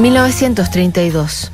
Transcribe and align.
1932. 0.00 1.52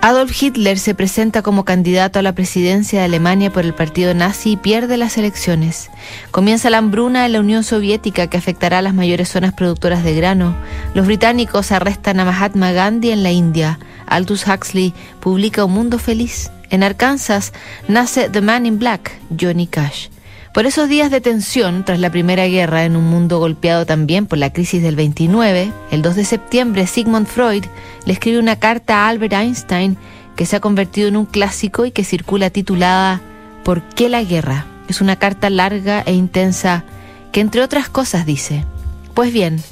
Adolf 0.00 0.42
Hitler 0.42 0.76
se 0.76 0.96
presenta 0.96 1.42
como 1.42 1.64
candidato 1.64 2.18
a 2.18 2.22
la 2.22 2.32
presidencia 2.32 2.98
de 2.98 3.04
Alemania 3.04 3.52
por 3.52 3.64
el 3.64 3.74
partido 3.74 4.12
nazi 4.12 4.52
y 4.52 4.56
pierde 4.56 4.96
las 4.96 5.16
elecciones. 5.18 5.88
Comienza 6.32 6.68
la 6.68 6.78
hambruna 6.78 7.26
en 7.26 7.32
la 7.32 7.40
Unión 7.40 7.62
Soviética 7.62 8.26
que 8.26 8.36
afectará 8.36 8.78
a 8.78 8.82
las 8.82 8.92
mayores 8.92 9.28
zonas 9.28 9.52
productoras 9.52 10.02
de 10.02 10.16
grano. 10.16 10.56
Los 10.94 11.06
británicos 11.06 11.70
arrestan 11.70 12.18
a 12.18 12.24
Mahatma 12.24 12.72
Gandhi 12.72 13.12
en 13.12 13.22
la 13.22 13.30
India. 13.30 13.78
Aldous 14.06 14.48
Huxley 14.48 14.92
publica 15.20 15.64
Un 15.64 15.72
Mundo 15.72 16.00
Feliz. 16.00 16.50
En 16.70 16.82
Arkansas 16.82 17.52
nace 17.86 18.28
The 18.28 18.40
Man 18.40 18.66
in 18.66 18.80
Black, 18.80 19.12
Johnny 19.40 19.68
Cash. 19.68 20.08
Por 20.56 20.64
esos 20.64 20.88
días 20.88 21.10
de 21.10 21.20
tensión 21.20 21.84
tras 21.84 22.00
la 22.00 22.08
Primera 22.08 22.46
Guerra 22.46 22.86
en 22.86 22.96
un 22.96 23.04
mundo 23.04 23.38
golpeado 23.38 23.84
también 23.84 24.24
por 24.24 24.38
la 24.38 24.54
crisis 24.54 24.82
del 24.82 24.96
29, 24.96 25.70
el 25.90 26.00
2 26.00 26.16
de 26.16 26.24
septiembre 26.24 26.86
Sigmund 26.86 27.26
Freud 27.26 27.66
le 28.06 28.12
escribe 28.14 28.38
una 28.38 28.56
carta 28.56 29.04
a 29.04 29.08
Albert 29.08 29.34
Einstein 29.34 29.98
que 30.34 30.46
se 30.46 30.56
ha 30.56 30.60
convertido 30.60 31.08
en 31.08 31.18
un 31.18 31.26
clásico 31.26 31.84
y 31.84 31.90
que 31.90 32.04
circula 32.04 32.48
titulada 32.48 33.20
¿Por 33.64 33.82
qué 33.82 34.08
la 34.08 34.24
guerra? 34.24 34.64
Es 34.88 35.02
una 35.02 35.16
carta 35.16 35.50
larga 35.50 36.00
e 36.06 36.14
intensa 36.14 36.84
que 37.32 37.42
entre 37.42 37.60
otras 37.60 37.90
cosas 37.90 38.24
dice, 38.24 38.64
pues 39.12 39.34
bien, 39.34 39.62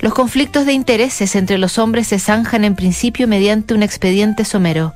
los 0.00 0.12
conflictos 0.12 0.66
de 0.66 0.74
intereses 0.74 1.34
entre 1.34 1.56
los 1.56 1.78
hombres 1.78 2.08
se 2.08 2.18
zanjan 2.18 2.64
en 2.64 2.76
principio 2.76 3.26
mediante 3.26 3.72
un 3.72 3.82
expediente 3.82 4.44
somero 4.44 4.92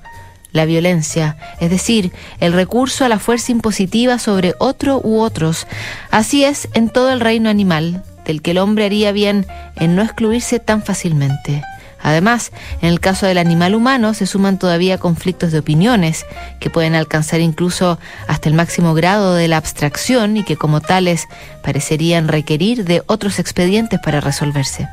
la 0.52 0.64
violencia, 0.64 1.36
es 1.60 1.70
decir, 1.70 2.12
el 2.40 2.52
recurso 2.52 3.04
a 3.04 3.09
la 3.09 3.18
fuerza 3.18 3.52
impositiva 3.52 4.18
sobre 4.18 4.54
otro 4.59 5.00
u 5.02 5.20
otros. 5.20 5.66
Así 6.10 6.45
es 6.45 6.68
en 6.74 6.88
todo 6.88 7.10
el 7.10 7.20
reino 7.20 7.50
animal, 7.50 8.02
del 8.24 8.42
que 8.42 8.52
el 8.52 8.59
hombre 8.59 8.86
haría 8.86 9.12
bien 9.12 9.46
en 9.76 9.96
no 9.96 10.02
excluirse 10.02 10.59
tan 10.59 10.82
fácilmente. 10.82 11.62
Además, 12.02 12.50
en 12.80 12.88
el 12.88 13.00
caso 13.00 13.26
del 13.26 13.38
animal 13.38 13.74
humano 13.74 14.14
se 14.14 14.26
suman 14.26 14.59
todavía 14.59 14.98
conflictos 14.98 15.52
de 15.52 15.59
opiniones, 15.59 16.24
que 16.59 16.70
pueden 16.70 16.95
alcanzar 16.95 17.40
incluso 17.40 17.98
hasta 18.26 18.48
el 18.48 18.54
máximo 18.54 18.95
grado 18.95 19.35
de 19.35 19.48
la 19.48 19.59
abstracción 19.59 20.37
y 20.37 20.45
que 20.45 20.57
como 20.57 20.80
tales 20.80 21.26
parecerían 21.62 22.29
requerir 22.29 22.85
de 22.85 23.02
otros 23.07 23.38
expedientes 23.38 24.01
para 24.01 24.20
resolverse. 24.20 24.88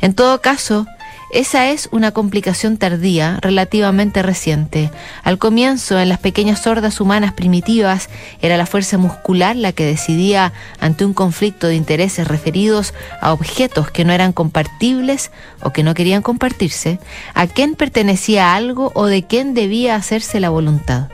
En 0.00 0.14
todo 0.14 0.40
caso, 0.40 0.86
esa 1.30 1.70
es 1.70 1.88
una 1.92 2.12
complicación 2.12 2.78
tardía, 2.78 3.38
relativamente 3.42 4.22
reciente. 4.22 4.90
Al 5.22 5.38
comienzo, 5.38 5.98
en 6.00 6.08
las 6.08 6.18
pequeñas 6.18 6.62
sordas 6.62 7.00
humanas 7.00 7.34
primitivas, 7.34 8.08
era 8.40 8.56
la 8.56 8.64
fuerza 8.64 8.96
muscular 8.96 9.54
la 9.54 9.72
que 9.72 9.84
decidía 9.84 10.52
ante 10.80 11.04
un 11.04 11.12
conflicto 11.12 11.66
de 11.66 11.76
intereses 11.76 12.26
referidos 12.26 12.94
a 13.20 13.32
objetos 13.32 13.90
que 13.90 14.04
no 14.04 14.12
eran 14.12 14.32
compartibles 14.32 15.30
o 15.62 15.70
que 15.70 15.82
no 15.82 15.94
querían 15.94 16.22
compartirse, 16.22 16.98
a 17.34 17.46
quién 17.46 17.74
pertenecía 17.74 18.54
algo 18.54 18.92
o 18.94 19.06
de 19.06 19.22
quién 19.22 19.52
debía 19.52 19.96
hacerse 19.96 20.40
la 20.40 20.48
voluntad. 20.48 21.08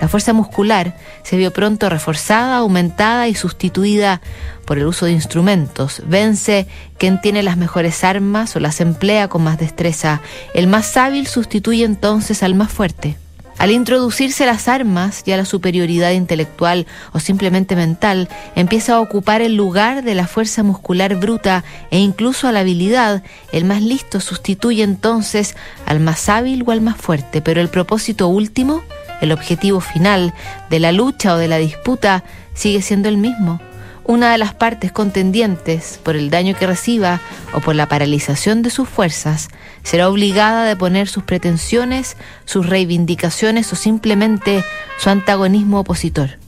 La 0.00 0.08
fuerza 0.08 0.32
muscular 0.32 0.96
se 1.22 1.36
vio 1.36 1.52
pronto 1.52 1.88
reforzada, 1.88 2.58
aumentada 2.58 3.28
y 3.28 3.34
sustituida 3.34 4.20
por 4.64 4.78
el 4.78 4.86
uso 4.86 5.06
de 5.06 5.12
instrumentos. 5.12 6.02
Vence 6.06 6.66
quien 6.98 7.20
tiene 7.20 7.42
las 7.42 7.56
mejores 7.56 8.04
armas 8.04 8.54
o 8.56 8.60
las 8.60 8.80
emplea 8.80 9.28
con 9.28 9.42
más 9.42 9.58
destreza. 9.58 10.20
El 10.52 10.66
más 10.66 10.96
hábil 10.96 11.26
sustituye 11.26 11.84
entonces 11.84 12.42
al 12.42 12.54
más 12.54 12.72
fuerte. 12.72 13.16
Al 13.56 13.70
introducirse 13.70 14.46
las 14.46 14.66
armas, 14.66 15.22
ya 15.24 15.36
la 15.36 15.44
superioridad 15.44 16.10
intelectual 16.10 16.86
o 17.12 17.20
simplemente 17.20 17.76
mental 17.76 18.28
empieza 18.56 18.94
a 18.94 19.00
ocupar 19.00 19.42
el 19.42 19.54
lugar 19.54 20.02
de 20.02 20.16
la 20.16 20.26
fuerza 20.26 20.64
muscular 20.64 21.14
bruta 21.14 21.62
e 21.90 21.98
incluso 21.98 22.48
a 22.48 22.52
la 22.52 22.60
habilidad, 22.60 23.22
el 23.52 23.64
más 23.64 23.80
listo 23.80 24.18
sustituye 24.18 24.82
entonces 24.82 25.54
al 25.86 26.00
más 26.00 26.28
hábil 26.28 26.64
o 26.66 26.72
al 26.72 26.80
más 26.80 26.96
fuerte, 26.96 27.40
pero 27.40 27.60
el 27.60 27.68
propósito 27.68 28.26
último 28.26 28.82
el 29.24 29.32
objetivo 29.32 29.80
final 29.80 30.32
de 30.70 30.80
la 30.80 30.92
lucha 30.92 31.34
o 31.34 31.38
de 31.38 31.48
la 31.48 31.58
disputa 31.58 32.24
sigue 32.54 32.82
siendo 32.82 33.08
el 33.08 33.18
mismo. 33.18 33.60
Una 34.06 34.32
de 34.32 34.38
las 34.38 34.54
partes 34.54 34.92
contendientes, 34.92 35.98
por 36.02 36.14
el 36.14 36.28
daño 36.28 36.54
que 36.54 36.66
reciba 36.66 37.20
o 37.54 37.60
por 37.60 37.74
la 37.74 37.86
paralización 37.86 38.62
de 38.62 38.68
sus 38.68 38.86
fuerzas, 38.86 39.48
será 39.82 40.10
obligada 40.10 40.62
a 40.62 40.66
deponer 40.66 41.08
sus 41.08 41.24
pretensiones, 41.24 42.18
sus 42.44 42.68
reivindicaciones 42.68 43.72
o 43.72 43.76
simplemente 43.76 44.62
su 44.98 45.08
antagonismo 45.08 45.80
opositor. 45.80 46.38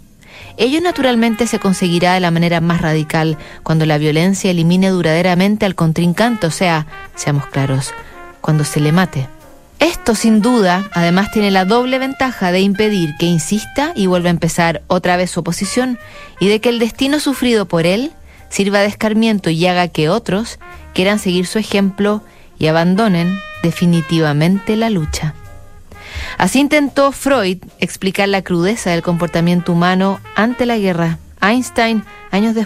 Ello 0.58 0.80
naturalmente 0.82 1.46
se 1.46 1.58
conseguirá 1.58 2.14
de 2.14 2.20
la 2.20 2.30
manera 2.30 2.60
más 2.60 2.82
radical 2.82 3.38
cuando 3.62 3.86
la 3.86 3.98
violencia 3.98 4.50
elimine 4.50 4.90
duraderamente 4.90 5.64
al 5.64 5.74
contrincante, 5.74 6.46
o 6.46 6.50
sea, 6.50 6.86
seamos 7.14 7.46
claros, 7.46 7.92
cuando 8.42 8.64
se 8.64 8.80
le 8.80 8.92
mate. 8.92 9.35
Esto 9.78 10.14
sin 10.14 10.40
duda 10.40 10.88
además 10.94 11.30
tiene 11.30 11.50
la 11.50 11.64
doble 11.64 11.98
ventaja 11.98 12.50
de 12.50 12.60
impedir 12.60 13.14
que 13.18 13.26
insista 13.26 13.92
y 13.94 14.06
vuelva 14.06 14.28
a 14.28 14.30
empezar 14.30 14.82
otra 14.86 15.16
vez 15.16 15.30
su 15.30 15.40
oposición 15.40 15.98
y 16.40 16.48
de 16.48 16.60
que 16.60 16.70
el 16.70 16.78
destino 16.78 17.20
sufrido 17.20 17.66
por 17.66 17.86
él 17.86 18.12
sirva 18.48 18.80
de 18.80 18.86
escarmiento 18.86 19.50
y 19.50 19.66
haga 19.66 19.88
que 19.88 20.08
otros 20.08 20.58
quieran 20.94 21.18
seguir 21.18 21.46
su 21.46 21.58
ejemplo 21.58 22.22
y 22.58 22.68
abandonen 22.68 23.38
definitivamente 23.62 24.76
la 24.76 24.88
lucha. 24.88 25.34
Así 26.38 26.60
intentó 26.60 27.12
Freud 27.12 27.58
explicar 27.78 28.28
la 28.28 28.42
crudeza 28.42 28.90
del 28.90 29.02
comportamiento 29.02 29.72
humano 29.72 30.20
ante 30.34 30.64
la 30.64 30.78
guerra. 30.78 31.18
Einstein, 31.42 32.02
años 32.30 32.54
después, 32.54 32.54